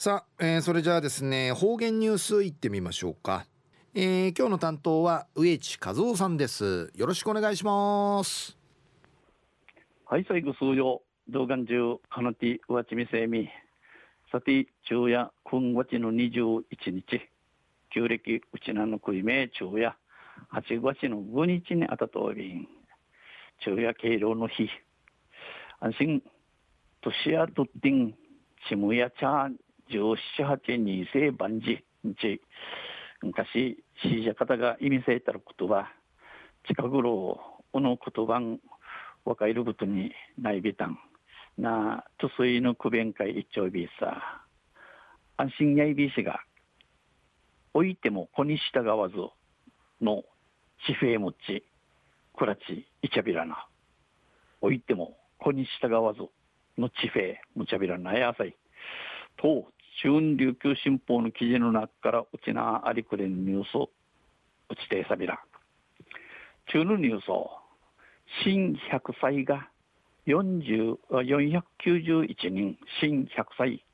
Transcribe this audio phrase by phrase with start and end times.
[0.00, 3.46] さあ、えー、それじゃあですね方言ニュースいってみましょうか、
[3.94, 6.92] えー、今日の担当は植地和夫さんです。
[6.94, 8.56] よろしくお願いします。
[10.04, 13.48] はい最後数曜動画中かなてわちみせみ。
[14.30, 16.62] さて昼夜今月の21
[16.92, 17.20] 日。
[17.92, 19.96] 旧暦うちなのくいめ昼夜
[20.52, 22.68] 8月の5日にあたとおりん。
[23.58, 24.68] 昼夜敬老の日。
[25.80, 26.22] 安心。
[27.00, 28.14] 年やとってん
[28.68, 29.56] ちむやちゃん。
[29.90, 31.82] 17、8二世万事
[33.22, 35.88] 昔死者方が意味せいたることは
[36.66, 37.40] 近頃
[37.72, 38.60] この言葉ん
[39.24, 40.98] 若いることにないびたん
[41.58, 42.04] な。
[42.18, 44.44] とすいの区弁会一丁ビーさ。
[45.36, 46.40] 安心やいびしが
[47.74, 49.16] おいても子に従わず
[50.00, 50.24] の
[50.86, 51.64] 地平もち。
[52.36, 53.66] くらちいちゃびらな。
[54.60, 56.20] おいても子に従わず
[56.78, 58.56] の地平むちゃびらなやさい
[59.36, 59.66] と
[60.00, 63.90] 春琉球新報の記事の中からうちなありくれんニュースを
[64.70, 65.40] うちてさびら。
[66.66, 67.50] 中のニュースを、
[68.44, 69.68] 新100歳が
[70.26, 73.84] 40 491人、新100歳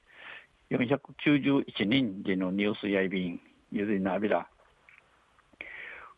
[0.71, 3.41] 491人でのニュースやいびん、
[3.73, 4.47] ゆずいなびら。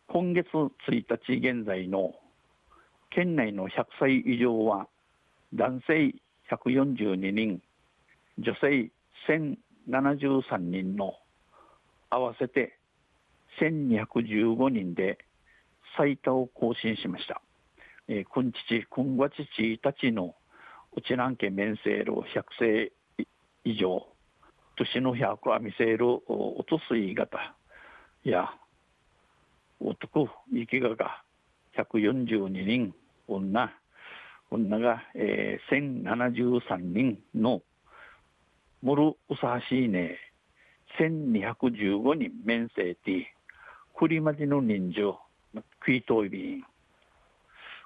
[0.09, 2.13] 今月1日現在の
[3.11, 4.89] 県内の100歳以上は
[5.55, 6.13] 男性
[6.51, 7.63] 142人、
[8.39, 8.91] 女性
[9.89, 11.15] 73人の
[12.11, 12.79] 合わせて
[13.61, 15.19] 1215人で
[15.97, 17.41] 最多を更新しました。
[18.09, 20.35] えー、今日、今月1日の
[20.95, 22.93] うちなんけ面せる100世
[23.65, 24.07] 以上、
[24.77, 27.55] 年の100は見せるおとすい型
[28.25, 28.51] や、
[29.81, 31.23] 男、生きがが
[31.77, 32.95] 142人、
[33.29, 33.73] 女、
[34.51, 37.63] 女が、えー、1073人の
[38.83, 40.19] モルウサハシーネ
[41.01, 43.23] 1215人面生ティ
[43.99, 46.63] クリマジの人数クイトイビン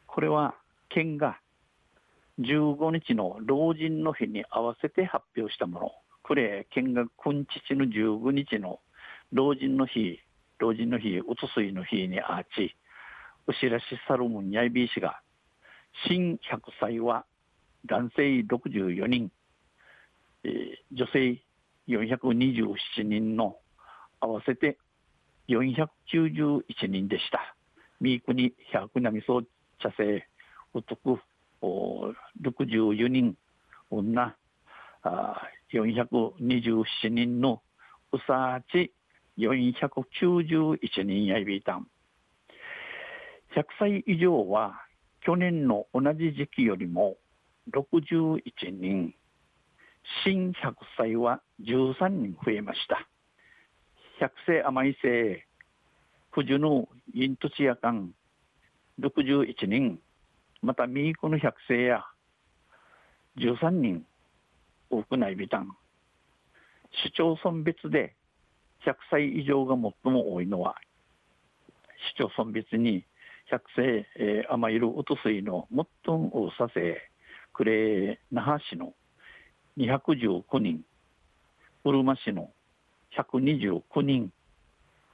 [0.07, 0.55] これは
[0.89, 1.39] 県が
[2.41, 5.93] 15日の老人の日に合わせて発表したもの。
[6.23, 8.81] これ県が今日の15日の
[9.33, 10.19] 老人の日
[10.59, 12.75] 老人の日おとすいの日にあち
[13.47, 15.21] うしらしサルムンヤイビー氏が
[16.09, 17.25] 新100歳は
[17.87, 19.31] 男性64人。
[20.45, 20.53] えー、
[20.93, 21.43] 女性
[21.89, 23.57] 427人の
[24.21, 24.79] 合わせて
[25.49, 27.57] 491人でした。
[28.01, 29.43] 三国百並総
[29.79, 30.27] 茶製
[30.73, 31.21] 男
[31.63, 33.37] 64人
[33.91, 34.37] 女
[35.03, 35.43] あ
[35.73, 37.63] 427人の
[38.13, 38.93] うさち
[39.39, 41.87] 491人やいびいたん。
[43.55, 44.81] 100歳以上は
[45.23, 47.17] 去年の同じ時期よりも
[47.73, 48.41] 61
[48.71, 49.15] 人
[50.25, 53.09] 新100歳は13人増えました。
[54.21, 55.47] 百世甘い世、
[56.33, 58.13] 九十のイントチヤカン
[59.01, 59.99] 61人、
[60.63, 62.05] またミークの百世や
[63.39, 64.05] 13人
[64.91, 65.75] 多くないビタン。
[67.05, 68.15] 市町村別で
[68.85, 70.77] 100歳以上が最も多いのは、
[72.15, 73.05] 市町村別に
[73.51, 77.11] 100世、え、甘いるおとすいの最も多させ、
[77.53, 78.95] クレー那覇市の
[79.79, 80.85] 219人、
[81.85, 82.51] うるま市の
[83.17, 84.33] 129人、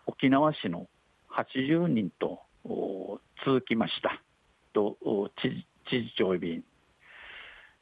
[0.06, 0.89] 沖縄市の
[1.31, 2.41] 80人と
[3.44, 4.22] 続きました。
[4.72, 4.97] と
[5.41, 6.62] 知事長便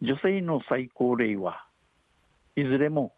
[0.01, 1.67] 女性の最高齢は
[2.57, 3.13] いずれも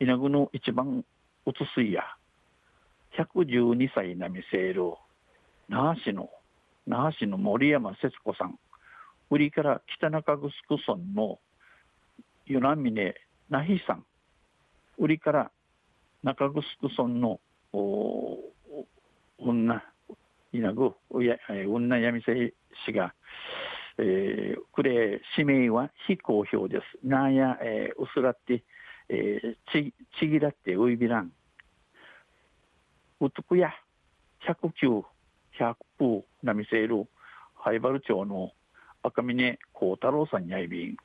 [0.00, 1.04] 稲具の一番
[1.46, 2.02] うつすいや
[3.16, 4.92] 112歳なみせいる
[5.68, 6.28] 那覇市の
[6.86, 8.58] 那覇市の森山節子さん。
[9.30, 11.38] 売りから北中城村の
[12.52, 13.14] 与那峰
[13.48, 14.04] 那ひさん
[14.98, 15.50] 売りから
[16.22, 17.40] 中城村の
[19.38, 19.82] 女
[20.52, 22.52] 稲ぐ女闇せ
[22.84, 23.14] 氏が、
[23.98, 27.06] えー、くれ氏名は非公表です。
[27.06, 28.62] なんや、えー、うすらって、
[29.08, 31.32] えー、ちちぎらってういびらん。
[33.20, 33.70] うつくや
[34.46, 35.02] 109、
[35.58, 37.06] 100風なみせる
[37.54, 38.52] 灰原町の
[39.02, 40.96] 赤峰幸太郎さんやいびん。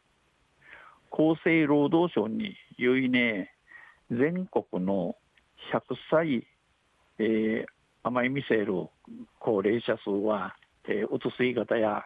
[1.11, 3.53] 厚生労働省によいね
[4.09, 5.15] 全国の
[5.73, 6.47] 100歳、
[7.19, 7.65] えー、
[8.03, 8.89] 甘いミセール
[9.39, 10.55] 高齢者数は、
[10.87, 12.05] えー、うつすい型や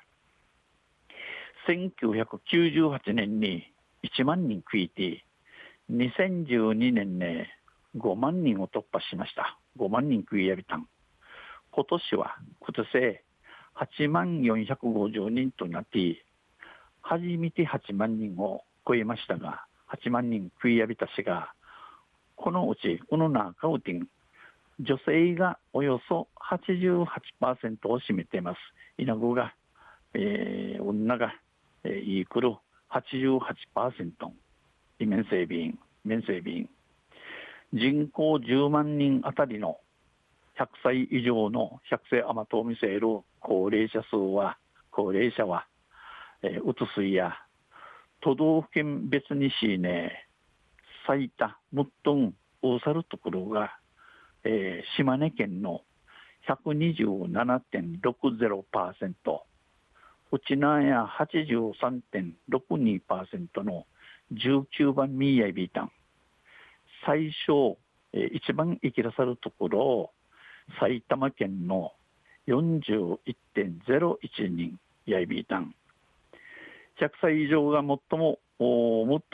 [1.67, 3.71] 1998年に
[4.03, 5.23] 1万人食いて
[5.91, 7.57] 2012年ね
[7.97, 9.59] 5万人を突破しました。
[9.77, 10.87] 5万人食いやびたん。
[11.71, 13.21] 今年は今年
[13.75, 16.23] 8万450人となって
[17.01, 21.53] 初めて8万人を超えましたが、8万人食いやびた市が、
[22.35, 24.07] このうち、この中ウティン、
[24.79, 27.05] 女性がおよそ88%
[27.87, 28.57] を占めています。
[28.97, 29.53] 稲子が、
[30.13, 31.33] えー、女が、
[31.83, 32.55] えー、イークル
[32.89, 33.39] 88%、
[34.99, 36.69] イメン整備員、面整備員。
[37.73, 39.77] 人口10万人あたりの
[40.59, 44.57] 100歳以上の100歳甘党を見せる高齢者数は、
[44.91, 45.67] 高齢者は、
[46.41, 47.33] えー、うつすいや、
[48.21, 50.27] 都道府県別にしね、
[51.07, 53.79] 最多、もっとん、大るところが、
[54.43, 55.81] えー、島根県の
[56.47, 59.41] 127.60%、
[60.31, 61.05] 内縄や
[62.51, 63.85] 83.62%の
[64.33, 65.91] 19番ミーヤイビータン。
[67.05, 67.77] 最小、
[68.13, 70.11] えー、一番生きらさるところ、
[70.79, 71.93] 埼玉県の
[72.47, 75.75] 41.01人、ヤイビータン。
[77.01, 77.87] 100歳以上が最
[78.19, 78.67] も、最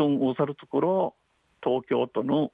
[0.08, 1.14] も多さるところ、
[1.62, 2.54] 東京都の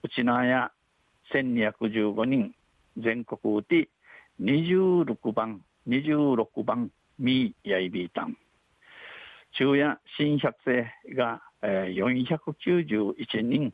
[0.01, 0.71] 内縄や
[1.33, 2.55] 1215人、
[2.97, 3.89] 全国うて
[4.41, 8.37] 26番、26番、ミーヤイビータン。
[9.57, 11.97] 中夜新百世が、えー、
[12.55, 13.73] 491人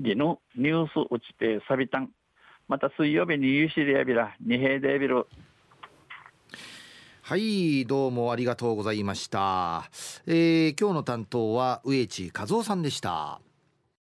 [0.00, 2.10] でのニュース打ちてサビタン。
[2.68, 5.26] また水曜日にユシリアビラ、二平デビル。
[7.24, 9.88] はいどうもありがとうございました、
[10.26, 13.40] えー、今日の担当は植地和夫さんでした